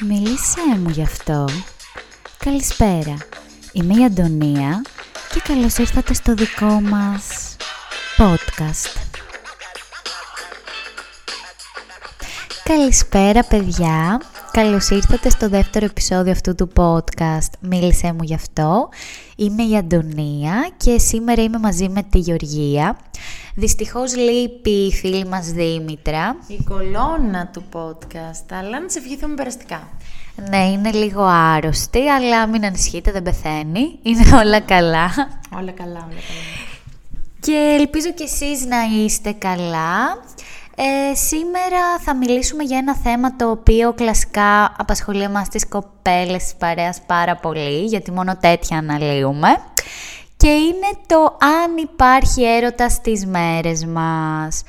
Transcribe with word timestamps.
Μίλησέ 0.00 0.78
μου 0.78 0.88
γι' 0.88 1.02
αυτό. 1.02 1.44
Καλησπέρα. 2.38 3.16
Είμαι 3.72 3.94
η 3.94 4.04
Αντωνία 4.04 4.82
και 5.32 5.40
καλώς 5.40 5.76
ήρθατε 5.76 6.14
στο 6.14 6.34
δικό 6.34 6.80
μας 6.80 7.56
podcast. 8.16 9.00
Καλησπέρα 12.64 13.44
παιδιά. 13.44 14.20
Καλώς 14.50 14.88
ήρθατε 14.90 15.30
στο 15.30 15.48
δεύτερο 15.48 15.84
επεισόδιο 15.84 16.32
αυτού 16.32 16.54
του 16.54 16.70
podcast 16.76 17.50
Μίλησέ 17.60 18.12
μου 18.12 18.22
γι' 18.22 18.34
αυτό. 18.34 18.88
Είμαι 19.36 19.62
η 19.62 19.76
Αντωνία 19.76 20.68
και 20.76 20.98
σήμερα 20.98 21.42
είμαι 21.42 21.58
μαζί 21.58 21.88
με 21.88 22.02
τη 22.02 22.18
Γεωργία. 22.18 22.98
Δυστυχώς 23.58 24.16
λείπει 24.16 24.70
η 24.70 24.92
φίλη 24.92 25.26
μας 25.26 25.46
Δήμητρα. 25.46 26.36
Η 26.46 26.62
κολόνα 26.68 27.50
του 27.52 27.64
podcast, 27.72 28.46
αλλά 28.50 28.80
να 28.80 28.88
σε 28.88 28.98
ευχηθούμε 28.98 29.34
περαστικά. 29.34 29.88
Ναι, 30.48 30.64
είναι 30.66 30.90
λίγο 30.90 31.22
άρρωστη, 31.22 32.08
αλλά 32.08 32.46
μην 32.46 32.64
ανησυχείτε, 32.64 33.10
δεν 33.12 33.22
πεθαίνει. 33.22 33.98
Είναι 34.02 34.36
όλα 34.42 34.60
καλά. 34.60 35.10
Όλα 35.56 35.72
καλά, 35.72 35.90
όλα 35.90 36.06
καλά. 36.06 36.10
Και 37.40 37.76
ελπίζω 37.78 38.12
κι 38.12 38.22
εσείς 38.22 38.64
να 38.64 38.76
είστε 38.82 39.32
καλά. 39.32 40.22
Ε, 40.76 41.14
σήμερα 41.14 41.98
θα 42.00 42.14
μιλήσουμε 42.14 42.62
για 42.62 42.78
ένα 42.78 42.96
θέμα 42.96 43.36
το 43.36 43.50
οποίο 43.50 43.92
κλασικά 43.92 44.74
απασχολεί 44.78 45.22
εμάς 45.22 45.48
τις 45.48 45.68
κοπέλες 45.68 46.42
της 46.42 46.54
παρέας 46.54 47.00
πάρα 47.06 47.36
πολύ, 47.36 47.84
γιατί 47.84 48.10
μόνο 48.10 48.36
τέτοια 48.36 48.78
αναλύουμε. 48.78 49.48
Και 50.46 50.52
είναι 50.52 50.98
το 51.06 51.36
αν 51.40 51.76
υπάρχει 51.76 52.44
έρωτα 52.44 52.88
στις 52.88 53.26
μέρες 53.26 53.84
μας. 53.84 54.62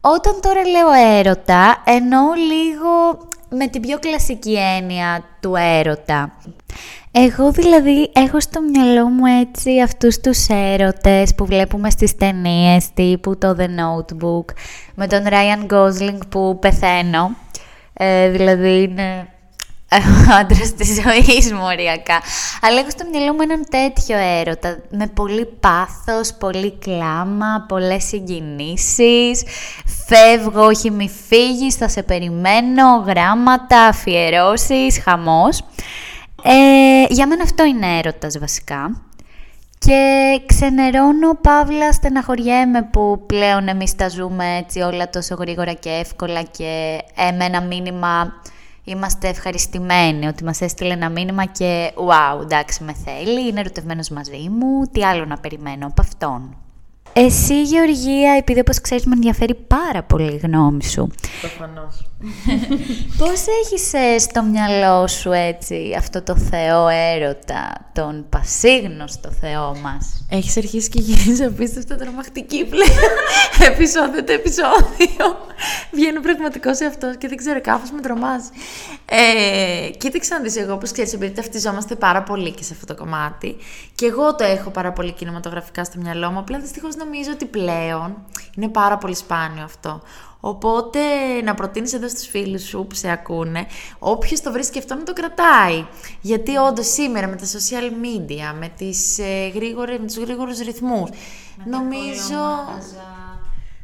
Όταν 0.00 0.40
τώρα 0.40 0.68
λέω 0.68 1.18
έρωτα, 1.18 1.82
εννοώ 1.84 2.32
λίγο 2.32 3.18
με 3.48 3.66
την 3.66 3.80
πιο 3.80 3.98
κλασική 3.98 4.58
έννοια 4.78 5.24
του 5.40 5.54
έρωτα. 5.56 6.32
Εγώ 7.10 7.50
δηλαδή 7.50 8.10
έχω 8.14 8.40
στο 8.40 8.60
μυαλό 8.60 9.08
μου 9.08 9.24
έτσι 9.40 9.80
αυτούς 9.80 10.20
τους 10.20 10.46
έρωτες 10.48 11.34
που 11.34 11.46
βλέπουμε 11.46 11.90
στις 11.90 12.16
ταινίες 12.16 12.92
τύπου 12.94 13.38
το 13.38 13.56
The 13.58 13.66
Notebook 13.66 14.54
με 14.94 15.06
τον 15.06 15.24
Ryan 15.28 15.72
Gosling 15.72 16.18
που 16.28 16.58
πεθαίνω. 16.58 17.36
Ε, 17.92 18.28
δηλαδή 18.28 18.82
είναι 18.82 19.28
ο 19.32 19.37
άντρας 20.40 20.74
της 20.74 21.00
ζωής 21.02 21.52
μου 21.52 21.62
οριακά. 21.62 22.20
Αλλά 22.60 22.80
έχω 22.80 22.90
στο 22.90 23.04
μυαλό 23.10 23.32
μου 23.32 23.40
έναν 23.42 23.66
τέτοιο 23.70 24.18
έρωτα. 24.18 24.78
Με 24.90 25.06
πολύ 25.06 25.46
πάθος, 25.60 26.34
πολύ 26.38 26.78
κλάμα, 26.78 27.64
πολλές 27.68 28.04
συγκινήσεις. 28.04 29.42
Φεύγω, 30.06 30.64
όχι 30.64 30.90
μη 30.90 31.10
φύγεις, 31.28 31.74
θα 31.74 31.88
σε 31.88 32.02
περιμένω. 32.02 33.04
Γράμματα, 33.06 33.86
αφιερώσεις, 33.86 35.00
χαμός. 35.04 35.60
Ε, 36.42 37.04
για 37.08 37.26
μένα 37.26 37.42
αυτό 37.42 37.64
είναι 37.64 37.98
έρωτας 37.98 38.38
βασικά. 38.38 39.02
Και 39.78 40.40
ξενερώνω, 40.46 41.34
παύλα, 41.40 41.92
στεναχωριέμαι 41.92 42.82
που 42.82 43.22
πλέον 43.26 43.68
εμείς 43.68 43.94
τα 43.94 44.08
ζούμε 44.08 44.56
έτσι 44.56 44.80
όλα 44.80 45.10
τόσο 45.10 45.34
γρήγορα 45.34 45.72
και 45.72 45.90
εύκολα 45.90 46.42
και 46.42 46.98
με 47.38 47.44
ένα 47.44 47.60
μήνυμα 47.60 48.32
είμαστε 48.88 49.28
ευχαριστημένοι 49.28 50.26
ότι 50.26 50.44
μας 50.44 50.60
έστειλε 50.60 50.92
ένα 50.92 51.08
μήνυμα 51.08 51.44
και 51.44 51.92
«Wow, 51.94 52.40
εντάξει 52.42 52.84
με 52.84 52.92
θέλει, 53.04 53.48
είναι 53.48 53.60
ερωτευμένος 53.60 54.08
μαζί 54.08 54.48
μου, 54.50 54.86
τι 54.92 55.04
άλλο 55.04 55.24
να 55.24 55.38
περιμένω 55.38 55.86
από 55.86 56.00
αυτόν». 56.00 56.56
Εσύ, 57.12 57.62
Γεωργία, 57.62 58.32
επειδή 58.32 58.60
όπως 58.60 58.80
ξέρεις 58.80 59.04
με 59.04 59.14
ενδιαφέρει 59.14 59.54
πάρα 59.54 60.02
πολύ 60.02 60.32
η 60.32 60.36
γνώμη 60.36 60.84
σου. 60.84 61.10
Προφανώς. 61.40 62.10
Πώς 63.18 63.44
έχεις 63.62 63.92
ε, 63.92 64.18
στο 64.18 64.42
μυαλό 64.42 65.06
σου 65.06 65.32
έτσι 65.32 65.94
αυτό 65.98 66.22
το 66.22 66.36
Θεό 66.36 66.88
έρωτα, 66.88 67.90
τον 67.92 68.26
πασίγνωστο 68.28 69.30
Θεό 69.30 69.76
μας; 69.82 70.26
Έχεις 70.30 70.56
αρχίσει 70.56 70.88
και 70.88 71.00
γίνεις 71.00 71.42
απίστευτα 71.42 71.96
τρομακτική 71.96 72.64
πλέον. 72.64 72.88
επεισόδιο 73.72 74.24
το 74.24 74.32
επεισόδιο. 74.32 75.47
Βγαίνω 75.90 76.20
πραγματικός 76.20 76.76
σε 76.76 76.84
αυτό 76.84 77.14
και 77.14 77.28
δεν 77.28 77.36
ξέρω, 77.36 77.60
κάπως 77.60 77.90
με 77.90 78.00
τρομάζει. 78.00 78.48
Ε, 79.04 79.90
κοίταξε 79.90 80.34
να 80.34 80.40
δεις 80.40 80.56
εγώ, 80.56 80.72
όπως 80.72 80.92
ξέρεις, 80.92 81.12
επειδή 81.12 81.34
ταυτιζόμαστε 81.34 81.94
πάρα 81.94 82.22
πολύ 82.22 82.50
και 82.50 82.62
σε 82.62 82.72
αυτό 82.72 82.94
το 82.94 82.94
κομμάτι. 82.94 83.56
Και 83.94 84.06
εγώ 84.06 84.34
το 84.34 84.44
έχω 84.44 84.70
πάρα 84.70 84.92
πολύ 84.92 85.12
κινηματογραφικά 85.12 85.84
στο 85.84 85.98
μυαλό 86.00 86.30
μου. 86.30 86.38
Απλά 86.38 86.58
δυστυχώς 86.58 86.96
νομίζω 86.96 87.30
ότι 87.32 87.44
πλέον 87.44 88.26
είναι 88.56 88.68
πάρα 88.68 88.98
πολύ 88.98 89.14
σπάνιο 89.14 89.64
αυτό. 89.64 90.02
Οπότε 90.40 90.98
να 91.44 91.54
προτείνεις 91.54 91.92
εδώ 91.92 92.08
στους 92.08 92.26
φίλους 92.26 92.62
σου 92.62 92.86
που 92.88 92.94
σε 92.94 93.10
ακούνε, 93.10 93.66
όποιος 93.98 94.40
το 94.40 94.52
βρίσκει 94.52 94.78
αυτό 94.78 94.94
να 94.94 95.02
το 95.02 95.12
κρατάει. 95.12 95.86
Γιατί 96.20 96.56
όντως 96.56 96.86
σήμερα 96.92 97.26
με 97.26 97.36
τα 97.36 97.44
social 97.44 97.90
media, 98.04 98.54
με, 98.58 98.72
τις, 98.76 99.18
ε, 99.18 99.48
γρήγορες, 99.54 99.98
με 99.98 100.06
τους 100.06 100.16
γρήγορους 100.16 100.58
ρυθμούς, 100.58 101.10
νομίζω... 101.64 102.66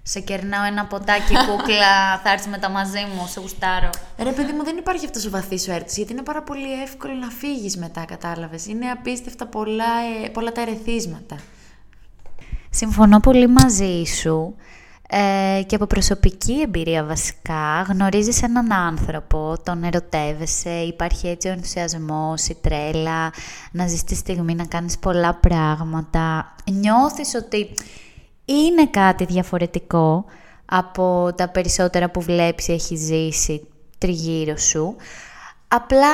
Σε 0.06 0.20
κερνάω 0.20 0.64
ένα 0.64 0.86
ποτάκι 0.86 1.34
κούκλα, 1.46 2.18
θα 2.22 2.32
έρθει 2.32 2.48
μετά 2.48 2.68
μαζί 2.68 2.98
μου, 3.14 3.26
σε 3.26 3.40
γουστάρω. 3.40 3.90
Ρε 4.18 4.32
παιδί 4.32 4.52
μου, 4.52 4.64
δεν 4.64 4.76
υπάρχει 4.76 5.04
αυτός 5.04 5.26
ο 5.26 5.30
βαθύς 5.30 5.62
σου 5.62 5.70
έρθει, 5.70 5.92
γιατί 5.96 6.12
είναι 6.12 6.22
πάρα 6.22 6.42
πολύ 6.42 6.82
εύκολο 6.82 7.14
να 7.14 7.28
φύγεις 7.28 7.76
μετά, 7.76 8.04
κατάλαβες. 8.04 8.66
Είναι 8.66 8.90
απίστευτα 8.90 9.46
πολλά, 9.46 9.84
ε, 10.24 10.28
πολλά 10.28 10.52
τα 10.52 10.60
ερεθίσματα. 10.60 11.36
Συμφωνώ 12.70 13.20
πολύ 13.20 13.46
μαζί 13.46 14.04
σου. 14.04 14.54
Ε, 15.08 15.62
και 15.66 15.74
από 15.74 15.86
προσωπική 15.86 16.60
εμπειρία 16.60 17.04
βασικά 17.04 17.82
γνωρίζεις 17.88 18.42
έναν 18.42 18.72
άνθρωπο, 18.72 19.54
τον 19.62 19.84
ερωτεύεσαι, 19.84 20.70
υπάρχει 20.70 21.28
έτσι 21.28 21.48
ο 21.48 21.50
ενθουσιασμός, 21.50 22.46
η 22.46 22.56
τρέλα, 22.60 23.32
να 23.70 23.86
ζεις 23.86 24.04
τη 24.04 24.14
στιγμή, 24.14 24.54
να 24.54 24.64
κάνεις 24.64 24.98
πολλά 24.98 25.34
πράγματα. 25.34 26.54
Νιώθεις 26.70 27.34
ότι 27.34 27.70
είναι 28.44 28.86
κάτι 28.86 29.24
διαφορετικό 29.24 30.24
από 30.64 31.32
τα 31.36 31.48
περισσότερα 31.48 32.10
που 32.10 32.20
βλέπεις 32.20 32.68
ή 32.68 32.72
έχεις 32.72 33.00
ζήσει 33.00 33.66
τριγύρω 33.98 34.56
σου. 34.56 34.96
Απλά 35.68 36.12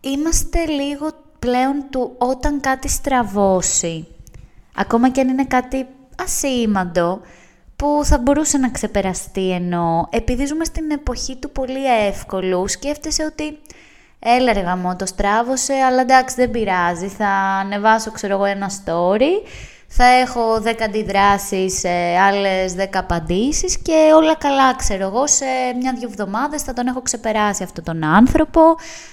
είμαστε 0.00 0.64
λίγο 0.64 1.10
πλέον 1.38 1.84
του 1.90 2.14
όταν 2.18 2.60
κάτι 2.60 2.88
στραβώσει. 2.88 4.06
Ακόμα 4.74 5.10
και 5.10 5.20
αν 5.20 5.28
είναι 5.28 5.44
κάτι 5.44 5.86
ασήμαντο, 6.22 7.20
που 7.80 8.00
θα 8.04 8.18
μπορούσε 8.18 8.58
να 8.58 8.70
ξεπεραστεί 8.70 9.50
ενώ 9.50 10.08
επειδή 10.10 10.46
ζούμε 10.46 10.64
στην 10.64 10.90
εποχή 10.90 11.36
του 11.36 11.50
πολύ 11.50 12.06
εύκολου, 12.06 12.68
σκέφτεσαι 12.68 13.24
ότι 13.24 13.58
έλα 14.18 14.52
ρε 14.52 14.60
γαμό, 14.60 14.96
το 14.96 15.06
στράβωσε, 15.06 15.72
αλλά 15.72 16.00
εντάξει 16.00 16.34
δεν 16.34 16.50
πειράζει, 16.50 17.08
θα 17.08 17.28
ανεβάσω 17.60 18.10
ξέρω 18.10 18.34
εγώ 18.34 18.44
ένα 18.44 18.70
story 18.70 19.46
θα 19.92 20.04
έχω 20.04 20.60
10 20.60 20.84
αντιδράσεις, 20.84 21.84
ε, 21.84 22.16
άλλες 22.18 22.74
10 22.74 22.98
απαντήσεις 22.98 23.78
και 23.78 24.12
όλα 24.14 24.36
καλά, 24.36 24.74
ξέρω 24.76 25.06
εγώ. 25.06 25.26
Σε 25.26 25.44
μια-δυο 25.80 26.08
εβδομάδες 26.10 26.62
θα 26.62 26.72
τον 26.72 26.86
έχω 26.86 27.02
ξεπεράσει 27.02 27.62
αυτόν 27.62 27.84
τον 27.84 28.04
άνθρωπο. 28.04 28.60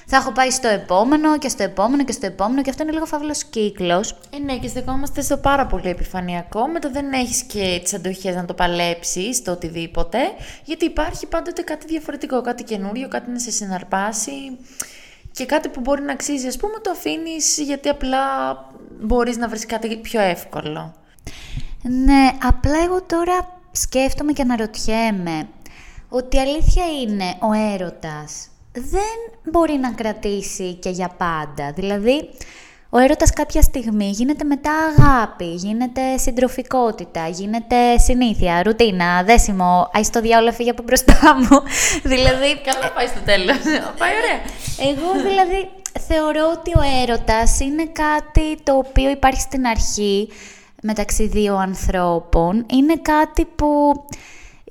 Θα 0.05 0.17
έχω 0.17 0.31
πάει 0.31 0.51
στο 0.51 0.67
επόμενο 0.67 1.37
και 1.37 1.49
στο 1.49 1.63
επόμενο 1.63 2.03
και 2.03 2.11
στο 2.11 2.25
επόμενο. 2.25 2.61
Και 2.61 2.69
αυτό 2.69 2.83
είναι 2.83 2.91
λίγο 2.91 3.05
φαύλος 3.05 3.43
κύκλος. 3.43 4.11
Ε, 4.11 4.39
ναι, 4.39 4.57
και 4.57 4.67
στεκόμαστε 4.67 5.21
στο 5.21 5.37
πάρα 5.37 5.65
πολύ 5.65 5.89
επιφανειακό. 5.89 6.67
Μετά 6.67 6.89
δεν 6.89 7.13
έχεις 7.13 7.43
και 7.43 7.79
τις 7.83 7.93
αντοχές 7.93 8.35
να 8.35 8.45
το 8.45 8.53
παλέψεις 8.53 9.43
το 9.43 9.51
οτιδήποτε. 9.51 10.17
Γιατί 10.63 10.85
υπάρχει 10.85 11.25
πάντοτε 11.25 11.61
κάτι 11.61 11.85
διαφορετικό, 11.87 12.41
κάτι 12.41 12.63
καινούριο, 12.63 13.07
κάτι 13.07 13.31
να 13.31 13.39
σε 13.39 13.51
συναρπάσει 13.51 14.57
και 15.31 15.45
κάτι 15.45 15.69
που 15.69 15.79
μπορεί 15.79 16.01
να 16.01 16.11
αξίζει, 16.11 16.47
ας 16.47 16.57
πούμε, 16.57 16.79
το 16.81 16.91
αφήνεις 16.91 17.57
γιατί 17.57 17.89
απλά 17.89 18.19
μπορείς 18.99 19.37
να 19.37 19.47
βρεις 19.47 19.65
κάτι 19.65 19.97
πιο 19.97 20.21
εύκολο. 20.21 20.93
Ναι, 21.81 22.31
απλά 22.41 22.83
εγώ 22.83 23.01
τώρα 23.01 23.59
σκέφτομαι 23.71 24.31
και 24.31 24.41
αναρωτιέμαι 24.41 25.47
ότι 26.09 26.37
η 26.37 26.39
αλήθεια 26.39 26.83
είναι 27.01 27.37
ο 27.39 27.73
έρωτας 27.73 28.49
δεν 28.81 29.51
μπορεί 29.51 29.73
να 29.73 29.91
κρατήσει 29.91 30.73
και 30.73 30.89
για 30.89 31.09
πάντα. 31.17 31.71
Δηλαδή, 31.71 32.29
ο 32.89 32.97
έρωτας 32.97 33.31
κάποια 33.31 33.61
στιγμή 33.61 34.09
γίνεται 34.09 34.43
μετά 34.43 34.71
αγάπη, 34.71 35.45
γίνεται 35.45 36.17
συντροφικότητα, 36.17 37.27
γίνεται 37.27 37.97
συνήθεια, 37.97 38.63
ρουτίνα, 38.63 39.23
δέσιμο, 39.23 39.89
αϊ 39.93 40.03
στο 40.03 40.21
διάολο 40.21 40.51
φύγει 40.51 40.69
από 40.69 40.83
μπροστά 40.83 41.35
μου. 41.35 41.63
δηλαδή... 42.13 42.59
Καλά 42.63 42.91
πάει 42.95 43.07
στο 43.07 43.19
τέλος. 43.25 43.57
πάει 43.97 44.11
ωραία. 44.21 44.39
Εγώ 44.91 45.11
δηλαδή 45.29 45.69
θεωρώ 46.07 46.51
ότι 46.57 46.71
ο 46.75 46.81
έρωτας 47.01 47.59
είναι 47.59 47.85
κάτι 47.85 48.57
το 48.63 48.77
οποίο 48.77 49.09
υπάρχει 49.09 49.41
στην 49.41 49.65
αρχή 49.65 50.29
μεταξύ 50.81 51.27
δύο 51.27 51.55
ανθρώπων. 51.55 52.65
Είναι 52.71 52.95
κάτι 53.01 53.45
που 53.45 53.93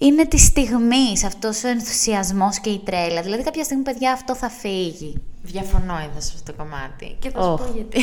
είναι 0.01 0.27
της 0.27 0.45
στιγμής, 0.45 1.25
αυτός 1.25 1.65
ο 1.65 1.69
ενθουσιασμός 1.69 2.59
και 2.59 2.71
η 2.71 2.81
τρέλα. 2.85 3.23
Δηλαδή 3.23 3.43
κάποια 3.43 3.65
στιγμή, 3.65 3.83
παιδιά, 3.83 4.13
αυτό 4.13 4.35
θα 4.35 4.49
φύγει. 4.49 5.23
Διαφωνώ 5.47 5.99
εδώ 6.11 6.21
σε 6.21 6.33
αυτό 6.35 6.53
το 6.53 6.59
κομμάτι. 6.59 7.17
Και 7.19 7.31
θα 7.31 7.43
σου 7.43 7.65
πω 7.65 7.73
γιατί. 7.75 8.01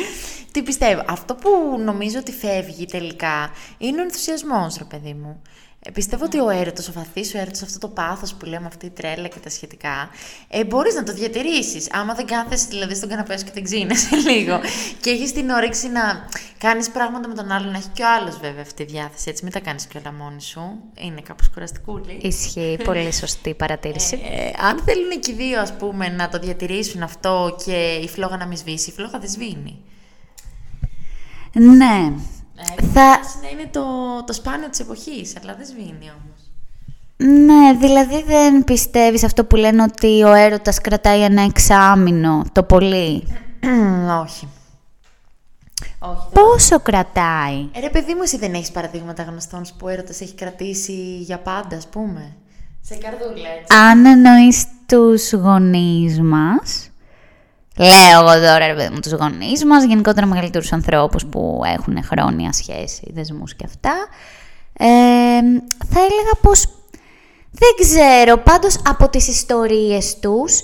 Τι 0.52 0.62
πιστεύω. 0.62 1.02
Αυτό 1.06 1.34
που 1.34 1.80
νομίζω 1.84 2.18
ότι 2.18 2.32
φεύγει 2.32 2.86
τελικά 2.86 3.50
είναι 3.78 4.00
ο 4.00 4.02
ενθουσιασμός, 4.02 4.76
ρε 4.78 4.84
παιδί 4.84 5.14
μου. 5.14 5.42
Ε, 5.86 5.90
πιστεύω 5.90 6.24
ότι 6.24 6.40
ο 6.40 6.50
έρωτος, 6.50 6.88
ο 6.88 6.92
βαθύς 6.92 7.34
ο 7.34 7.38
έρωτος, 7.38 7.62
αυτό 7.62 7.78
το 7.78 7.88
πάθος 7.88 8.34
που 8.34 8.46
λέμε, 8.46 8.66
αυτή 8.66 8.86
η 8.86 8.90
τρέλα 8.90 9.28
και 9.28 9.38
τα 9.38 9.50
σχετικά, 9.50 10.08
ε, 10.48 10.64
μπορείς 10.64 10.94
να 10.94 11.02
το 11.02 11.12
διατηρήσεις. 11.12 11.92
Άμα 11.92 12.14
δεν 12.14 12.26
κάθεσαι 12.26 12.66
δηλαδή 12.68 12.94
στον 12.94 13.08
καναπές 13.08 13.38
σου 13.40 13.46
και 13.46 13.50
δεν 13.54 13.64
ξύνεσαι 13.64 14.16
λίγο 14.28 14.60
και 15.00 15.10
έχεις 15.10 15.32
την 15.32 15.50
όρεξη 15.50 15.88
να 15.88 16.28
κάνεις 16.58 16.90
πράγματα 16.90 17.28
με 17.28 17.34
τον 17.34 17.50
άλλον, 17.50 17.70
να 17.70 17.76
έχει 17.76 17.88
και 17.92 18.02
ο 18.02 18.06
άλλος 18.20 18.38
βέβαια 18.38 18.62
αυτή 18.62 18.84
τη 18.84 18.92
διάθεση. 18.92 19.30
Έτσι, 19.30 19.44
μην 19.44 19.52
τα 19.52 19.60
κάνεις 19.60 19.86
και 19.86 19.98
όλα 19.98 20.12
μόνη 20.12 20.42
σου. 20.42 20.60
Είναι 20.94 21.20
κάπως 21.20 21.50
κουραστικούλη. 21.50 22.18
Ισχύει. 22.22 22.78
Πολύ 22.84 23.12
σωστή 23.12 23.54
παρατήρηση. 23.54 24.20
Ε, 24.24 24.64
αν 24.66 24.82
θέλουν 24.84 25.20
και 25.20 25.30
οι 25.30 25.34
δύο, 25.34 25.60
ας 25.60 25.72
πούμε, 25.76 26.08
να 26.08 26.28
το 26.28 26.38
διατηρήσουν 26.38 27.02
αυτό 27.02 27.56
και 27.64 27.98
η 28.02 28.08
φλόγα 28.08 28.36
να 28.36 28.46
μην 28.46 28.56
σβήσει, 28.56 28.90
η 28.90 28.92
φλόγα 28.92 29.18
δεν 29.18 29.30
σβήνει. 29.30 29.82
Ναι. 31.52 32.12
Ε, 32.56 32.82
θα... 32.82 33.20
Να 33.42 33.48
είναι 33.52 33.68
το, 33.70 33.84
το 34.26 34.32
σπάνιο 34.32 34.68
της 34.68 34.80
εποχής, 34.80 35.36
αλλά 35.42 35.54
δεν 35.54 35.66
σβήνει 35.66 36.10
όμως. 36.10 36.44
Ναι, 37.16 37.72
δηλαδή 37.78 38.22
δεν 38.22 38.64
πιστεύεις 38.64 39.24
αυτό 39.24 39.44
που 39.44 39.56
λένε 39.56 39.82
ότι 39.82 40.22
ο 40.22 40.32
έρωτας 40.32 40.80
κρατάει 40.80 41.22
ένα 41.22 41.42
εξάμηνο, 41.42 42.44
το 42.52 42.62
πολύ; 42.62 43.26
Όχι. 44.22 44.48
Όχι, 45.98 46.26
Πόσο 46.32 46.80
κρατάει; 46.80 47.68
Ε, 47.72 47.80
ρε 47.80 47.90
παιδί 47.90 48.14
μου, 48.14 48.22
εσύ 48.22 48.38
δεν 48.38 48.54
έχεις 48.54 48.70
παραδείγματα 48.70 49.22
γνωστών 49.22 49.62
που 49.62 49.86
ο 49.86 49.88
έρωτας 49.88 50.20
έχει 50.20 50.34
κρατήσει 50.34 51.16
για 51.18 51.38
πάντα, 51.38 51.76
ας 51.76 51.86
πούμε; 51.86 52.36
Σε 52.80 52.94
καρδούλα, 52.94 53.48
έτσι. 53.60 53.76
Αν 53.76 54.06
εννοείς 54.06 54.66
τους 54.86 55.32
γονείς 55.32 56.20
μας, 56.20 56.90
Λέω 57.76 58.20
εγώ 58.20 58.32
τώρα, 58.32 58.66
ρε 58.66 58.74
παιδί 58.74 58.94
μου, 58.94 59.00
τους 59.00 59.12
γονείς 59.12 59.64
μας, 59.64 59.84
γενικότερα 59.84 60.26
μεγαλύτερους 60.26 60.72
ανθρώπους 60.72 61.26
που 61.26 61.60
έχουν 61.66 62.02
χρόνια 62.04 62.52
σχέση, 62.52 63.10
δεσμούς 63.14 63.54
και 63.54 63.64
αυτά. 63.64 63.94
Ε, 64.72 64.86
θα 65.88 66.00
έλεγα 66.00 66.32
πως 66.40 66.68
δεν 67.50 67.74
ξέρω, 67.80 68.36
πάντως 68.36 68.76
από 68.88 69.08
τις 69.08 69.28
ιστορίες 69.28 70.18
τους 70.18 70.62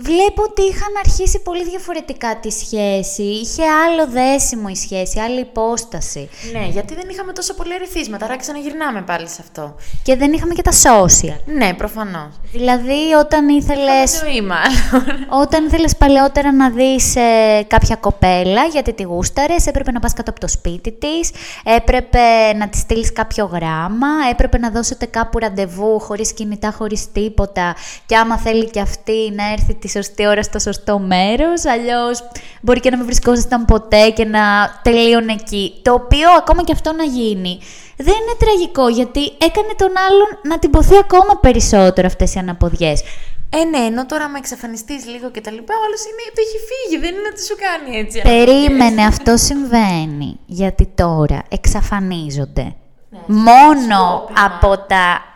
βλέπω 0.00 0.42
ότι 0.42 0.62
είχαν 0.62 0.92
αρχίσει 1.04 1.42
πολύ 1.42 1.64
διαφορετικά 1.64 2.36
τη 2.36 2.50
σχέση. 2.50 3.22
Είχε 3.22 3.62
άλλο 3.62 4.06
δέσιμο 4.06 4.66
η 4.70 4.76
σχέση, 4.76 5.20
άλλη 5.20 5.40
υπόσταση. 5.40 6.28
Ναι, 6.52 6.66
γιατί 6.66 6.94
δεν 6.94 7.08
είχαμε 7.08 7.32
τόσο 7.32 7.54
πολλά 7.54 7.74
ερεθίσματα, 7.74 8.24
άρα 8.24 8.36
ξαναγυρνάμε 8.36 9.02
πάλι 9.02 9.28
σε 9.28 9.40
αυτό. 9.40 9.74
Και 10.02 10.16
δεν 10.16 10.32
είχαμε 10.32 10.54
και 10.54 10.62
τα 10.62 10.72
social. 10.72 11.38
Ναι, 11.44 11.74
προφανώς. 11.74 12.40
Δηλαδή, 12.52 13.12
όταν 13.18 13.48
ήθελε. 13.48 14.06
ζωή, 14.24 14.40
μάλλον. 14.40 15.26
Όταν 15.42 15.66
ήθελες 15.66 15.96
παλαιότερα 15.96 16.52
να 16.52 16.70
δεις 16.70 17.16
ε, 17.16 17.62
κάποια 17.66 17.96
κοπέλα, 17.96 18.64
γιατί 18.64 18.92
τη 18.92 19.02
γούσταρες, 19.02 19.66
έπρεπε 19.66 19.90
να 19.92 20.00
πας 20.00 20.12
κάτω 20.12 20.30
από 20.30 20.40
το 20.40 20.48
σπίτι 20.48 20.92
της, 20.92 21.30
έπρεπε 21.64 22.52
να 22.56 22.68
της 22.68 22.80
στείλεις 22.80 23.12
κάποιο 23.12 23.44
γράμμα, 23.44 24.08
έπρεπε 24.30 24.58
να 24.58 24.70
δώσετε 24.70 25.06
κάπου 25.06 25.38
ραντεβού 25.38 26.00
χωρίς 26.00 26.32
κινητά, 26.32 26.74
χωρίς 26.78 27.12
τίποτα. 27.12 27.74
Και 28.06 28.16
άμα 28.16 28.38
θέλει 28.38 28.70
και 28.70 28.80
αυτή 28.80 29.32
να 29.36 29.52
έρθει 29.52 29.74
τη 29.74 29.87
σωστή 29.88 30.26
ώρα 30.26 30.42
στο 30.42 30.58
σωστό 30.58 30.98
μέρος, 30.98 31.64
αλλιώς 31.64 32.28
μπορεί 32.60 32.80
και 32.80 32.90
να 32.90 32.96
μην 32.96 33.06
βρισκόσασταν 33.06 33.64
ποτέ 33.64 34.10
και 34.10 34.24
να 34.24 34.40
τελείωνε 34.82 35.32
εκεί. 35.32 35.80
Το 35.82 35.92
οποίο 35.92 36.30
ακόμα 36.38 36.64
και 36.64 36.72
αυτό 36.72 36.92
να 36.92 37.04
γίνει 37.04 37.60
δεν 37.96 38.14
είναι 38.14 38.36
τραγικό, 38.38 38.88
γιατί 38.88 39.20
έκανε 39.20 39.72
τον 39.76 39.92
άλλον 40.08 40.28
να 40.42 40.58
τυπωθεί 40.58 40.96
ακόμα 40.96 41.38
περισσότερο 41.40 42.06
αυτές 42.06 42.34
οι 42.34 42.38
αναποδιές. 42.38 43.02
Ε, 43.50 43.64
ναι, 43.64 43.78
ενώ 43.86 44.06
τώρα 44.06 44.28
με 44.28 44.38
εξαφανιστείς 44.38 45.06
λίγο 45.06 45.30
και 45.30 45.40
τα 45.40 45.50
λοιπά, 45.50 45.74
ο 45.74 45.82
άλλος 45.86 46.00
είναι, 46.00 46.24
το 46.34 46.40
έχει 46.46 46.58
φύγει, 46.68 47.00
δεν 47.00 47.14
είναι 47.18 47.28
ότι 47.32 47.44
σου 47.44 47.56
κάνει 47.66 47.98
έτσι. 47.98 48.20
Περίμενε, 48.22 49.02
αυτό 49.02 49.36
συμβαίνει. 49.36 50.38
Γιατί 50.46 50.86
τώρα 50.94 51.42
εξαφανίζονται. 51.48 52.74
Ναι, 53.10 53.18
μόνο 53.26 54.28
από 54.44 54.78
τα 54.78 55.27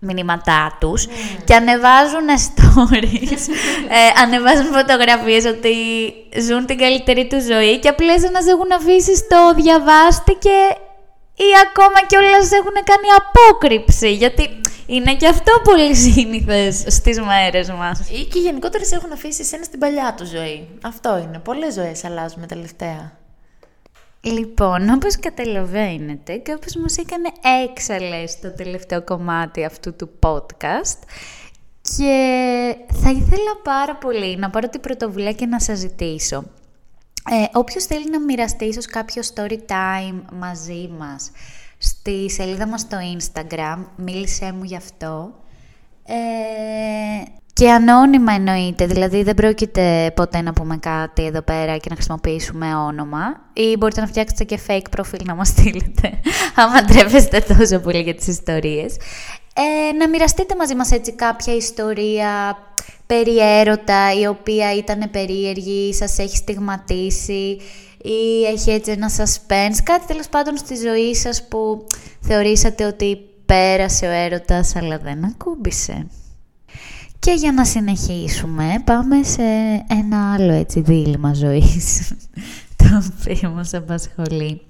μηνύματά 0.00 0.76
τους 0.80 1.06
mm. 1.06 1.42
και 1.44 1.54
ανεβάζουν 1.54 2.28
stories, 2.46 3.42
ε, 3.98 4.20
ανεβάζουν 4.22 4.72
φωτογραφίες 4.72 5.44
ότι 5.44 5.74
ζουν 6.46 6.66
την 6.66 6.78
καλύτερη 6.78 7.26
τους 7.26 7.44
ζωή 7.44 7.78
και 7.78 7.88
απλά 7.88 8.14
να 8.32 8.40
σε 8.42 8.50
έχουν 8.50 8.72
αφήσει 8.72 9.26
το 9.28 9.54
διαβάστηκε 9.62 10.56
ή 11.46 11.50
ακόμα 11.66 12.00
και 12.06 12.16
όλα 12.16 12.38
έχουν 12.60 12.76
κάνει 12.90 13.08
απόκρυψη, 13.20 14.12
γιατί 14.12 14.60
είναι 14.86 15.14
και 15.14 15.26
αυτό 15.26 15.52
πολύ 15.64 15.94
σύνηθες 15.94 16.84
στις 16.86 17.20
μέρες 17.20 17.70
μας. 17.70 18.00
Ή 18.10 18.24
και 18.24 18.38
γενικότερα 18.38 18.84
σε 18.84 18.94
έχουν 18.94 19.12
αφήσει 19.12 19.40
εσένα 19.40 19.64
στην 19.64 19.78
παλιά 19.78 20.14
τους 20.16 20.28
ζωή. 20.28 20.68
Αυτό 20.82 21.18
είναι. 21.18 21.38
Πολλές 21.38 21.74
ζωές 21.74 22.04
αλλάζουμε 22.04 22.46
τελευταία. 22.46 23.19
Λοιπόν, 24.20 24.90
όπως 24.90 25.16
καταλαβαίνετε, 25.18 26.36
κάπως 26.36 26.74
μας 26.76 26.96
έκανε 26.96 27.28
έξαλες 27.64 28.40
το 28.40 28.54
τελευταίο 28.54 29.04
κομμάτι 29.04 29.64
αυτού 29.64 29.96
του 29.96 30.10
podcast 30.20 30.98
και 31.82 32.76
θα 32.92 33.10
ήθελα 33.10 33.56
πάρα 33.62 33.96
πολύ 33.96 34.36
να 34.36 34.50
πάρω 34.50 34.68
την 34.68 34.80
πρωτοβουλία 34.80 35.32
και 35.32 35.46
να 35.46 35.60
σας 35.60 35.78
ζητήσω. 35.78 36.44
Ε, 37.30 37.44
όποιος 37.52 37.84
θέλει 37.84 38.10
να 38.10 38.20
μοιραστεί 38.20 38.64
ίσως 38.64 38.86
κάποιο 38.86 39.22
story 39.34 39.58
time 39.66 40.20
μαζί 40.32 40.90
μας 40.98 41.30
στη 41.78 42.30
σελίδα 42.30 42.66
μας 42.66 42.80
στο 42.80 42.96
Instagram, 43.16 43.84
μίλησέ 43.96 44.52
μου 44.52 44.64
γι' 44.64 44.76
αυτό, 44.76 45.34
ε, 46.04 46.14
και 47.60 47.70
ανώνυμα 47.70 48.32
εννοείται, 48.32 48.86
δηλαδή 48.86 49.22
δεν 49.22 49.34
πρόκειται 49.34 50.12
ποτέ 50.16 50.40
να 50.42 50.52
πούμε 50.52 50.76
κάτι 50.76 51.24
εδώ 51.24 51.42
πέρα 51.42 51.76
και 51.76 51.86
να 51.88 51.94
χρησιμοποιήσουμε 51.94 52.74
όνομα 52.74 53.40
ή 53.52 53.76
μπορείτε 53.78 54.00
να 54.00 54.06
φτιάξετε 54.06 54.44
και 54.44 54.58
fake 54.66 54.90
προφίλ 54.90 55.18
να 55.24 55.34
μας 55.34 55.48
στείλετε, 55.48 56.20
άμα 56.60 56.84
τρέφεστε 56.84 57.40
τόσο 57.40 57.78
πολύ 57.78 58.00
για 58.00 58.14
τις 58.14 58.26
ιστορίες. 58.26 58.96
Ε, 59.54 59.92
να 59.92 60.08
μοιραστείτε 60.08 60.56
μαζί 60.56 60.74
μας 60.74 60.90
έτσι 60.90 61.12
κάποια 61.12 61.54
ιστορία 61.54 62.58
περιέρωτα 63.06 64.12
η 64.20 64.26
οποία 64.26 64.74
ήταν 64.74 65.10
περίεργη 65.10 65.88
ή 65.88 65.94
σας 65.94 66.18
έχει 66.18 66.36
στιγματίσει 66.36 67.60
ή 68.02 68.44
έχει 68.52 68.70
έτσι 68.70 68.90
ένα 68.90 69.10
suspense, 69.16 69.78
κάτι 69.82 70.06
τέλος 70.06 70.28
πάντων 70.28 70.56
στη 70.56 70.76
ζωή 70.76 71.14
σας 71.14 71.48
που 71.48 71.86
θεωρήσατε 72.20 72.84
ότι 72.84 73.18
πέρασε 73.46 74.06
ο 74.06 74.10
έρωτας 74.10 74.76
αλλά 74.76 74.98
δεν 74.98 75.24
ακούμπησε. 75.24 76.06
Και 77.20 77.32
για 77.32 77.52
να 77.52 77.64
συνεχίσουμε, 77.64 78.82
πάμε 78.84 79.22
σε 79.22 79.42
ένα 79.88 80.32
άλλο 80.32 80.52
έτσι 80.52 80.80
δίλημα 80.80 81.32
ζωής, 81.34 82.12
το 82.76 82.84
οποίο 83.20 83.50
μας 83.50 83.74
απασχολεί. 83.74 84.62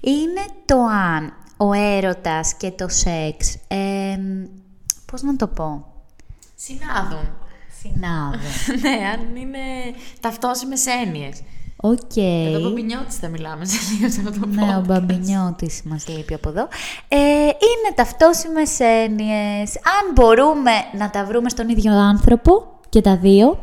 Είναι 0.00 0.46
το 0.64 0.76
αν 0.84 1.32
ο 1.56 1.72
έρωτας 1.72 2.54
και 2.54 2.70
το 2.70 2.88
σεξ, 2.88 3.54
ε, 3.68 4.18
πώς 5.04 5.22
να 5.22 5.36
το 5.36 5.46
πω... 5.46 5.86
Συνάδουν. 6.54 7.28
Συνάδουν. 7.80 8.40
ναι, 8.82 9.06
αν 9.06 9.36
είναι 9.36 9.58
ταυτόσιμες 10.20 10.86
έννοιες. 10.86 11.42
OK. 11.76 11.98
Okay. 12.14 12.46
Εδώ 12.46 12.68
Μπαμπινιώτης 12.68 13.16
θα 13.16 13.28
μιλάμε 13.28 13.64
σε 13.64 13.76
λίγο 13.92 14.10
σε 14.10 14.20
αυτό 14.20 14.40
το 14.40 14.46
Ναι, 14.46 14.76
ο 14.76 14.84
Μπαμπινιώτης 14.86 15.82
μας 15.84 16.08
λείπει 16.08 16.34
από 16.34 16.48
εδώ. 16.48 16.68
Ε, 17.08 17.16
είναι 17.42 17.94
ταυτόσιμες 17.94 18.80
έννοιες. 18.80 19.76
Αν 19.76 20.12
μπορούμε 20.14 20.70
να 20.98 21.10
τα 21.10 21.24
βρούμε 21.24 21.48
στον 21.48 21.68
ίδιο 21.68 21.92
άνθρωπο 21.92 22.78
και 22.88 23.00
τα 23.00 23.16
δύο. 23.16 23.58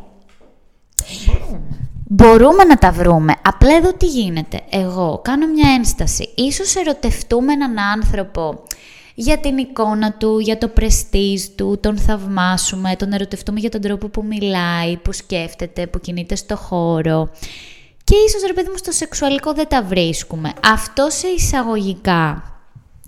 Μπορούμε. 1.27 1.84
Μπορούμε 2.08 2.63
να 2.63 2.77
τα 2.77 2.91
βρούμε. 2.91 3.34
Απλά 3.41 3.75
εδώ 3.75 3.93
τι 3.93 4.05
γίνεται. 4.05 4.62
Εγώ 4.70 5.20
κάνω 5.24 5.48
μια 5.48 5.74
ένσταση. 5.77 6.29
Ίσως 6.36 6.75
ερωτευτούμε 6.75 7.53
έναν 7.53 7.79
άνθρωπο 7.79 8.63
για 9.15 9.38
την 9.38 9.58
εικόνα 9.58 10.13
του, 10.13 10.39
για 10.39 10.58
το 10.58 10.67
πρεστίζ 10.67 11.46
του, 11.55 11.77
τον 11.82 11.98
θαυμάσουμε, 11.98 12.96
τον 12.96 13.12
ερωτευτούμε 13.13 13.60
για 13.60 13.70
τον 13.70 13.82
τρόπο 13.82 14.08
που 14.08 14.24
μιλάει, 14.25 14.98
που 14.98 15.12
σκέφτεται, 15.12 15.88
που 15.88 16.00
κινείται 16.00 16.36
στο 16.36 16.55
χώρο. 16.55 17.29
Και 18.03 18.15
ίσως 18.27 18.41
ρε 18.48 18.53
παιδί 18.53 18.69
μου 18.69 18.77
στο 18.77 18.91
σεξουαλικό 18.91 19.53
δεν 19.53 19.67
τα 19.67 19.83
βρίσκουμε. 19.83 20.53
Αυτό 20.63 21.10
σε 21.10 21.27
εισαγωγικά 21.27 22.53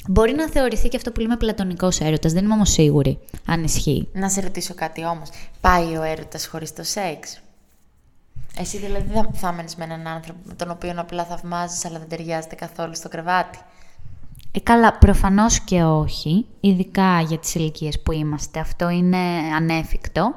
Μπορεί 0.08 0.34
να 0.34 0.50
θεωρηθεί 0.50 0.88
και 0.88 0.98
αυτό 0.98 1.12
που 1.12 1.20
λέμε 1.20 1.38
πλατωνικός 1.38 2.00
έρωτας. 2.00 2.34
Δεν 2.34 2.44
είμαι 2.44 2.54
όμως 2.54 2.70
σίγουρη 2.70 3.20
αν 3.46 3.64
ισχύει. 3.64 4.08
Να 4.14 4.30
σε 4.30 4.42
ρωτήσω 4.42 4.74
κάτι 4.74 5.06
όμως. 5.06 5.30
Πάει 5.62 5.98
ο 5.98 6.04
έρωτας 6.04 6.48
χωρίς 6.48 6.74
το 6.74 6.84
σεξ; 6.84 7.40
Εσύ 8.58 8.78
δηλαδή 8.78 9.12
δεν 9.14 9.30
θα 9.34 9.52
μένεις 9.52 9.76
με 9.76 9.84
έναν 9.84 10.08
άνθρωπο 10.08 10.40
με 10.44 10.54
τον 10.54 10.70
οποίο 10.70 10.94
απλά 10.96 11.24
θαυμάζεις, 11.26 11.86
αλλά 11.86 12.00
δεν 12.00 12.08
ταιριάζεται 12.10 12.56
καθόλου 12.56 12.96
στο 12.96 13.10
κρεβάτι; 13.10 13.60
Ε, 14.52 14.60
καλά, 14.60 14.94
προφανώς 14.98 15.60
και 15.60 15.84
όχι. 15.84 16.46
Ειδικά 16.60 17.22
για 17.22 17.38
τις 17.38 17.56
ηλικίες 17.56 18.02
που 18.02 18.12
είμαστε. 18.12 18.60
Αυτό 18.60 18.90
είναι 18.90 19.18
ανέφικτο. 19.56 20.36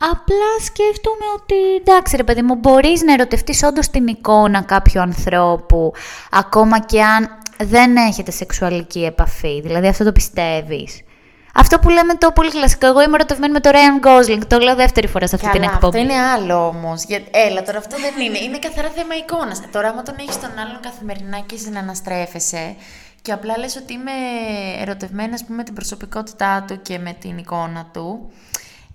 Απλά 0.00 0.64
σκέφτομαι 0.64 1.24
ότι 1.34 1.54
εντάξει 1.80 2.16
ρε 2.16 2.24
παιδί 2.24 2.42
μου, 2.42 2.54
μπορείς 2.54 3.02
να 3.02 3.12
ερωτευτείς 3.12 3.62
όντως 3.62 3.88
την 3.90 4.06
εικόνα 4.06 4.62
κάποιου 4.62 5.00
ανθρώπου, 5.00 5.92
ακόμα 6.30 6.80
και 6.80 7.02
αν 7.02 7.38
δεν 7.56 7.96
έχετε 7.96 8.30
σεξουαλική 8.30 9.04
επαφή. 9.04 9.60
Δηλαδή 9.60 9.86
αυτό 9.86 10.04
το 10.04 10.12
πιστεύεις. 10.12 11.02
Αυτό 11.54 11.78
που 11.78 11.88
λέμε 11.88 12.14
το 12.14 12.32
πολύ 12.32 12.50
κλασικό. 12.50 12.86
Εγώ 12.86 13.02
είμαι 13.02 13.14
ερωτευμένη 13.14 13.52
με 13.52 13.60
το 13.60 13.70
Ryan 13.72 14.06
Gosling. 14.06 14.40
Το 14.46 14.58
λέω 14.58 14.74
δεύτερη 14.74 15.06
φορά 15.06 15.26
σε 15.26 15.34
αυτή 15.34 15.48
Καλά, 15.48 15.60
την 15.60 15.70
εκπομπή. 15.74 15.98
Αυτό 15.98 16.12
είναι 16.12 16.22
άλλο 16.22 16.66
όμως. 16.66 17.04
Έλα, 17.30 17.62
τώρα 17.62 17.78
αυτό 17.78 17.96
δεν 17.96 18.26
είναι. 18.26 18.38
Είναι 18.38 18.58
καθαρά 18.58 18.88
θέμα 18.88 19.14
εικόνας. 19.14 19.62
Τώρα, 19.72 19.88
άμα 19.88 20.02
τον 20.02 20.14
έχεις 20.18 20.40
τον 20.40 20.50
άλλον 20.50 20.80
καθημερινά 20.82 21.38
και 21.46 21.54
εσύ 21.54 21.70
να 21.70 21.80
αναστρέφεσαι 21.80 22.76
και 23.22 23.32
απλά 23.32 23.58
λες 23.58 23.76
ότι 23.76 23.92
είμαι 23.92 24.12
ερωτευμένη, 24.80 25.34
ας 25.34 25.44
πούμε, 25.44 25.56
με 25.56 25.64
την 25.64 25.74
προσωπικότητά 25.74 26.64
του 26.66 26.82
και 26.82 26.98
με 26.98 27.16
την 27.20 27.38
εικόνα 27.38 27.90
του, 27.92 28.30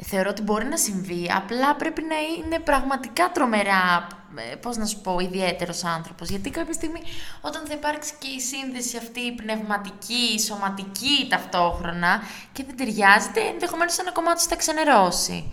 θεωρώ 0.04 0.30
ότι 0.30 0.42
μπορεί 0.42 0.66
να 0.66 0.78
συμβεί, 0.78 1.32
απλά 1.36 1.76
πρέπει 1.76 2.02
να 2.02 2.16
είναι 2.38 2.60
πραγματικά 2.60 3.32
τρομερά, 3.34 4.08
ε, 4.52 4.56
πώς 4.56 4.78
να 4.78 4.86
σου 4.86 5.02
πω, 5.02 5.20
ιδιαίτερος 5.20 5.84
άνθρωπος. 5.84 6.30
Γιατί 6.30 6.50
κάποια 6.50 6.74
στιγμή 6.74 7.02
όταν 7.42 7.62
θα 7.68 7.74
υπάρξει 7.74 8.14
και 8.20 8.28
η 8.28 8.40
σύνδεση 8.40 8.98
αυτή 8.98 9.20
η 9.20 9.32
πνευματική, 9.32 10.24
η 10.36 10.40
σωματική 10.40 11.28
ταυτόχρονα 11.30 12.22
και 12.52 12.64
δεν 12.68 12.78
ταιριάζεται, 12.78 13.42
ενδεχομένως 13.54 13.98
ένα 13.98 14.12
κομμάτι 14.12 14.44
θα 14.48 14.56
ξενερώσει. 14.56 15.44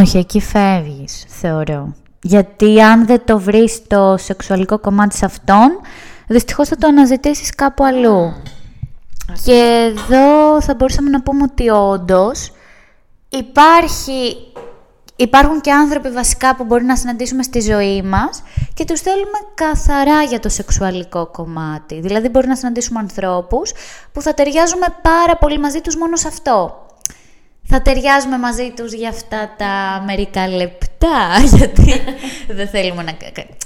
Όχι, 0.00 0.18
εκεί 0.18 0.40
φεύγεις, 0.40 1.24
θεωρώ. 1.28 1.94
Γιατί 2.22 2.82
αν 2.82 3.06
δεν 3.06 3.24
το 3.24 3.38
βρεις 3.38 3.82
το 3.86 4.16
σεξουαλικό 4.18 4.78
κομμάτι 4.78 5.16
σε 5.16 5.24
αυτόν, 5.24 5.80
δυστυχώς 6.26 6.68
θα 6.68 6.76
το 6.76 6.86
αναζητήσεις 6.86 7.54
κάπου 7.54 7.84
αλλού. 7.84 8.42
Και 9.44 9.90
εδώ 9.90 10.60
θα 10.60 10.74
μπορούσαμε 10.74 11.10
να 11.10 11.22
πούμε 11.22 11.42
ότι 11.42 11.68
όντως 11.68 12.52
υπάρχει, 13.28 14.36
υπάρχουν 15.16 15.60
και 15.60 15.72
άνθρωποι 15.72 16.10
βασικά 16.10 16.56
που 16.56 16.64
μπορεί 16.64 16.84
να 16.84 16.96
συναντήσουμε 16.96 17.42
στη 17.42 17.60
ζωή 17.60 18.02
μας 18.02 18.42
και 18.74 18.84
τους 18.84 19.00
θέλουμε 19.00 19.38
καθαρά 19.54 20.22
για 20.22 20.40
το 20.40 20.48
σεξουαλικό 20.48 21.26
κομμάτι. 21.26 22.00
Δηλαδή 22.00 22.28
μπορεί 22.28 22.46
να 22.46 22.56
συναντήσουμε 22.56 22.98
ανθρώπους 22.98 23.72
που 24.12 24.22
θα 24.22 24.34
ταιριάζουμε 24.34 24.86
πάρα 25.02 25.36
πολύ 25.36 25.58
μαζί 25.58 25.80
τους 25.80 25.96
μόνο 25.96 26.16
σε 26.16 26.28
αυτό 26.28 26.86
θα 27.70 27.82
ταιριάζουμε 27.82 28.38
μαζί 28.38 28.72
τους 28.76 28.92
για 28.92 29.08
αυτά 29.08 29.54
τα 29.56 30.02
μερικά 30.06 30.48
λεπτά, 30.48 31.18
γιατί 31.56 32.02
δεν 32.48 32.68
θέλουμε 32.68 33.02
να, 33.02 33.16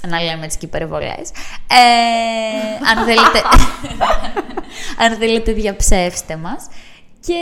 να 0.07 0.21
λέμε 0.21 0.47
τις 0.47 0.57
υπερβολές. 0.59 1.29
Ε, 1.67 2.89
αν, 2.91 3.05
θέλετε, 3.05 3.41
αν 5.05 5.17
θέλετε 5.17 5.51
διαψεύστε 5.51 6.35
μας. 6.35 6.67
Και 7.25 7.41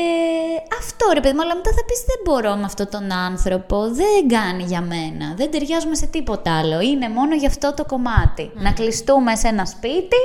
αυτό 0.80 1.06
ρε 1.14 1.20
παιδί 1.20 1.36
μου, 1.36 1.42
αλλά 1.42 1.56
μετά 1.56 1.72
θα 1.72 1.86
πεις 1.86 2.00
δεν 2.00 2.20
μπορώ 2.24 2.56
με 2.56 2.64
αυτόν 2.64 2.90
τον 2.90 3.12
άνθρωπο, 3.12 3.94
δεν 3.94 4.28
κάνει 4.28 4.64
για 4.64 4.82
μένα, 4.82 5.34
δεν 5.36 5.52
ταιριάζουμε 5.52 5.96
σε 5.96 6.06
τίποτα 6.06 6.58
άλλο, 6.58 6.80
είναι 6.82 7.10
μόνο 7.10 7.36
για 7.36 7.48
αυτό 7.48 7.74
το 7.74 7.86
κομμάτι. 7.86 8.52
Να 8.56 8.72
κλειστούμε 8.72 9.36
σε 9.36 9.48
ένα 9.48 9.66
σπίτι 9.66 10.22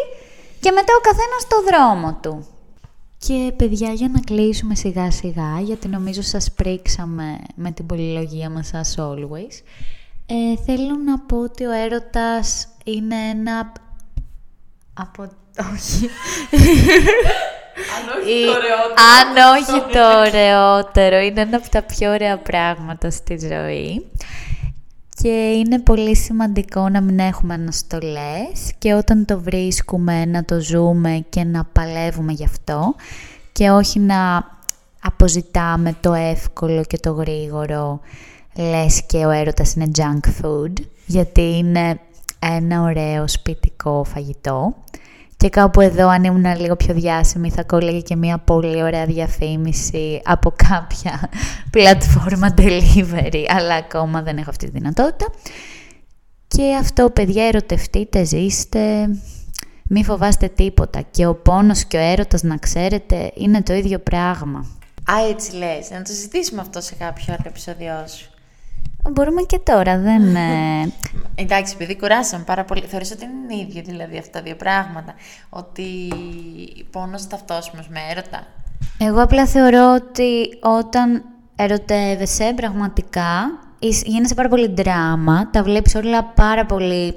και 0.61 0.71
μετά 0.71 0.93
ο 0.99 1.01
καθένας 1.01 1.41
στο 1.43 1.63
δρόμο 1.63 2.19
του. 2.23 2.47
Και 3.19 3.53
παιδιά 3.57 3.93
για 3.93 4.09
να 4.09 4.21
κλείσουμε 4.21 4.75
σιγά 4.75 5.11
σιγά, 5.11 5.61
γιατί 5.61 5.89
νομίζω 5.89 6.23
σας 6.23 6.53
πρίξαμε 6.53 7.39
με 7.55 7.71
την 7.71 7.87
πολυλογία 7.87 8.51
μας 8.51 8.71
as 8.75 9.03
always, 9.03 9.63
ε, 10.27 10.57
θέλω 10.65 10.97
να 11.05 11.19
πω 11.19 11.37
ότι 11.37 11.65
ο 11.65 11.73
έρωτας 11.73 12.69
είναι 12.85 13.17
ένα... 13.31 13.73
Από... 14.95 15.23
Όχι. 15.75 16.09
Αν 17.97 18.19
όχι 18.19 18.45
το 18.45 18.51
ωραιότερο. 18.51 18.93
Αν 19.19 19.57
όχι 19.57 19.93
το 19.93 20.19
ωραιότερο. 20.19 21.19
Είναι 21.19 21.41
ένα 21.41 21.57
από 21.57 21.69
τα 21.69 21.83
πιο 21.83 22.11
ωραία 22.11 22.39
πράγματα 22.39 23.11
στη 23.11 23.39
ζωή 23.39 24.07
και 25.23 25.29
είναι 25.29 25.79
πολύ 25.79 26.17
σημαντικό 26.17 26.89
να 26.89 27.01
μην 27.01 27.19
έχουμε 27.19 27.55
αναστολές 27.55 28.73
και 28.79 28.95
όταν 28.95 29.25
το 29.25 29.41
βρίσκουμε 29.41 30.25
να 30.25 30.45
το 30.45 30.61
ζούμε 30.61 31.25
και 31.29 31.45
να 31.45 31.65
παλεύουμε 31.65 32.33
γι' 32.33 32.45
αυτό 32.45 32.95
και 33.53 33.71
όχι 33.71 33.99
να 33.99 34.45
αποζητάμε 35.03 35.97
το 36.01 36.13
εύκολο 36.13 36.85
και 36.85 36.99
το 36.99 37.11
γρήγορο 37.11 38.01
λες 38.57 39.03
και 39.07 39.27
ο 39.27 39.31
έρωτας 39.31 39.75
είναι 39.75 39.91
junk 39.97 40.29
food 40.43 40.73
γιατί 41.07 41.57
είναι 41.57 42.01
ένα 42.39 42.83
ωραίο 42.83 43.29
σπιτικό 43.29 44.05
φαγητό 44.05 44.75
και 45.37 45.49
κάπου 45.49 45.81
εδώ, 45.81 46.09
αν 46.09 46.25
ήμουν 46.25 46.57
λίγο 46.57 46.77
πιο 46.77 46.95
διάσημη, 46.95 47.51
θα 47.51 47.65
κόλλεγε 47.65 48.01
και 48.01 48.17
μια 48.17 48.39
πολύ 48.39 48.83
ωραία 48.83 49.07
διαφήμιση 49.07 50.21
από 50.25 50.53
κάποια 50.69 51.31
πλατφόρμα 51.71 52.55
delivery, 52.59 53.45
αλλά 53.49 53.75
ακόμα 53.75 54.23
δεν 54.23 54.37
έχω 54.37 54.51
αυτή 54.51 54.65
τη 54.65 54.71
δυνατότητα. 54.71 55.27
Και 56.49 56.77
αυτό, 56.81 57.11
παιδιά, 57.11 57.47
ερωτευτείτε, 57.47 58.25
ζήστε, 58.25 59.09
μη 59.89 60.05
φοβάστε 60.05 60.49
τίποτα. 60.49 61.01
Και 61.11 61.27
ο 61.27 61.35
πόνος 61.35 61.85
και 61.85 61.97
ο 61.97 62.01
έρωτας, 62.01 62.43
να 62.43 62.57
ξέρετε, 62.57 63.33
είναι 63.35 63.63
το 63.63 63.73
ίδιο 63.73 63.99
πράγμα. 63.99 64.59
Α, 65.11 65.29
έτσι 65.31 65.57
λες. 65.57 65.91
Να 65.91 66.03
το 66.03 66.13
συζητήσουμε 66.13 66.61
αυτό 66.61 66.81
σε 66.81 66.95
κάποιο 66.95 67.25
άλλο 67.29 67.45
επεισόδιο 67.47 67.93
σου. 68.07 68.31
Μπορούμε 69.13 69.43
και 69.43 69.59
τώρα, 69.59 69.99
δεν... 69.99 70.37
Ε, 70.37 70.93
Εντάξει, 71.43 71.73
επειδή 71.75 71.97
κουράσαμε 71.97 72.45
πάρα 72.45 72.65
πολύ, 72.65 72.81
θεωρείς 72.81 73.11
ότι 73.11 73.25
είναι 73.25 73.61
ίδιο 73.61 73.83
δηλαδή 73.85 74.19
αυτά 74.19 74.39
τα 74.39 74.45
δύο 74.45 74.57
πράγματα. 74.57 75.15
Ότι 75.49 75.89
πόνος 76.91 77.27
ταυτόσιμος 77.27 77.89
με 77.89 78.01
έρωτα; 78.11 78.47
Εγώ 78.99 79.23
απλά 79.23 79.47
θεωρώ 79.47 79.95
ότι 79.95 80.59
όταν 80.61 81.25
ερωτεύεσαι 81.57 82.53
πραγματικά, 82.57 83.59
γίνεσαι 83.79 84.35
πάρα 84.35 84.49
πολύ 84.49 84.75
δράμα, 84.77 85.51
τα 85.51 85.63
βλέπεις 85.63 85.95
όλα 85.95 86.25
πάρα 86.25 86.67
πολύ 86.67 87.15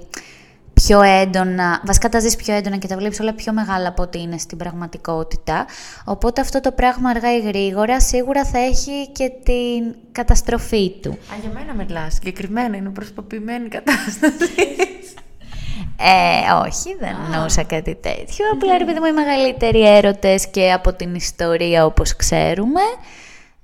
πιο 0.83 1.01
έντονα, 1.01 1.81
βασικά 1.85 2.09
τα 2.09 2.19
ζεις 2.19 2.35
πιο 2.35 2.53
έντονα 2.53 2.77
και 2.77 2.87
τα 2.87 2.97
βλέπεις 2.97 3.19
όλα 3.19 3.33
πιο 3.33 3.53
μεγάλα 3.53 3.87
από 3.87 4.01
ό,τι 4.01 4.21
είναι 4.21 4.37
στην 4.37 4.57
πραγματικότητα. 4.57 5.65
Οπότε 6.05 6.41
αυτό 6.41 6.59
το 6.59 6.71
πράγμα 6.71 7.09
αργά 7.09 7.35
ή 7.35 7.39
γρήγορα 7.39 7.99
σίγουρα 7.99 8.45
θα 8.45 8.59
έχει 8.59 9.07
και 9.11 9.31
την 9.43 9.95
καταστροφή 10.11 10.89
του. 11.01 11.09
Α, 11.09 11.35
για 11.41 11.49
μένα 11.53 11.73
μιλάς, 11.73 12.13
συγκεκριμένα 12.13 12.77
είναι 12.77 12.89
προσποποιημένη 12.89 13.67
κατάσταση. 13.67 14.75
Ε, 16.01 16.51
όχι, 16.67 16.95
δεν 16.99 17.15
εννοούσα 17.25 17.63
κάτι 17.63 17.95
τέτοιο. 17.95 18.45
Απλά, 18.53 18.77
ρε 18.77 18.85
παιδί 18.85 18.99
μου, 18.99 19.05
οι 19.05 19.11
μεγαλύτεροι 19.11 19.87
έρωτες 19.87 20.47
και 20.47 20.71
από 20.71 20.93
την 20.93 21.15
ιστορία, 21.15 21.85
όπως 21.85 22.15
ξέρουμε, 22.15 22.81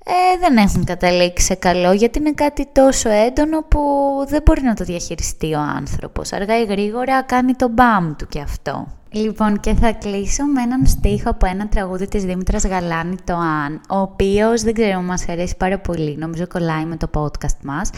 ε, 0.08 0.38
δεν 0.40 0.56
έχουν 0.56 0.84
καταλήξει 0.84 1.44
σε 1.44 1.54
καλό 1.54 1.92
γιατί 1.92 2.18
είναι 2.18 2.32
κάτι 2.32 2.68
τόσο 2.72 3.10
έντονο 3.10 3.62
που 3.62 3.80
δεν 4.28 4.42
μπορεί 4.44 4.62
να 4.62 4.74
το 4.74 4.84
διαχειριστεί 4.84 5.54
ο 5.54 5.60
άνθρωπος. 5.60 6.32
Αργά 6.32 6.60
ή 6.60 6.64
γρήγορα 6.64 7.22
κάνει 7.22 7.54
το 7.54 7.68
μπαμ 7.68 8.14
του 8.16 8.26
και 8.26 8.40
αυτό. 8.40 8.86
Λοιπόν, 9.10 9.60
και 9.60 9.74
θα 9.74 9.92
κλείσω 9.92 10.44
με 10.44 10.62
έναν 10.62 10.86
στίχο 10.86 11.30
από 11.30 11.46
ένα 11.46 11.68
τραγούδι 11.68 12.08
της 12.08 12.24
Δήμητρας 12.24 12.66
Γαλάνη, 12.66 13.16
το 13.24 13.34
«Αν», 13.34 13.80
ο 13.88 13.98
οποίος, 13.98 14.62
δεν 14.62 14.74
ξέρω, 14.74 15.02
μας 15.02 15.28
αρέσει 15.28 15.56
πάρα 15.56 15.78
πολύ, 15.78 16.16
νομίζω 16.16 16.46
κολλάει 16.46 16.84
με 16.84 16.96
το 16.96 17.08
podcast 17.14 17.58
μας 17.62 17.90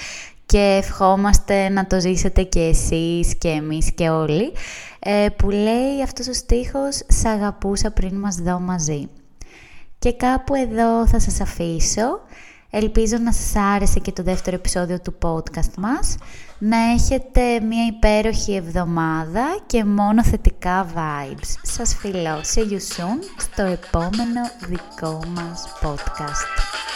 και 0.47 0.81
ευχόμαστε 0.83 1.69
να 1.69 1.87
το 1.87 2.00
ζήσετε 2.00 2.43
και 2.43 2.61
εσείς 2.61 3.35
και 3.38 3.49
εμείς 3.49 3.93
και 3.93 4.09
όλοι, 4.09 4.53
ε, 4.99 5.27
που 5.37 5.50
λέει 5.50 6.03
αυτός 6.03 6.29
ο 6.29 6.33
στίχος 6.33 7.03
«Σ' 7.09 7.25
αγαπούσα 7.25 7.91
πριν 7.91 8.15
μας 8.15 8.35
δω 8.35 8.61
μαζί». 8.61 9.09
Και 9.99 10.12
κάπου 10.12 10.55
εδώ 10.55 11.07
θα 11.07 11.21
σας 11.21 11.40
αφήσω. 11.40 12.21
Ελπίζω 12.71 13.17
να 13.19 13.33
σας 13.33 13.57
άρεσε 13.57 13.99
και 13.99 14.12
το 14.12 14.23
δεύτερο 14.23 14.57
επεισόδιο 14.57 15.00
του 15.00 15.19
podcast 15.23 15.75
μας. 15.78 16.17
Να 16.59 16.76
έχετε 16.76 17.61
μια 17.61 17.87
υπέροχη 17.87 18.55
εβδομάδα 18.55 19.59
και 19.67 19.85
μόνο 19.85 20.25
θετικά 20.25 20.87
vibes. 20.95 21.55
Σας 21.62 21.95
φιλώ. 21.95 22.40
See 22.55 22.73
you 22.73 22.81
soon 22.97 23.19
στο 23.37 23.62
επόμενο 23.62 24.40
δικό 24.69 25.21
μας 25.35 25.64
podcast. 25.83 26.88